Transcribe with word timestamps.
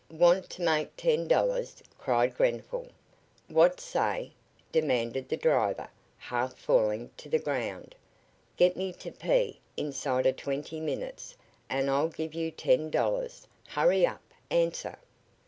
"Want 0.09 0.49
to 0.49 0.63
make 0.63 0.95
ten 0.97 1.27
dollars?" 1.27 1.83
cried 1.99 2.35
Grenfall. 2.35 2.87
"What 3.49 3.79
say?" 3.79 4.31
demanded 4.71 5.29
the 5.29 5.37
driver, 5.37 5.89
half 6.17 6.55
falling 6.57 7.11
to 7.17 7.29
the 7.29 7.37
ground. 7.37 7.93
"Get 8.57 8.75
me 8.75 8.93
to 8.93 9.11
P 9.11 9.59
inside 9.77 10.25
of 10.25 10.37
twenty 10.37 10.79
minutes, 10.79 11.35
and 11.69 11.87
I'll 11.87 12.07
give 12.09 12.33
you 12.33 12.49
ten 12.49 12.89
dollars. 12.89 13.47
Hurry 13.67 14.03
up! 14.07 14.23
Answer!" 14.49 14.97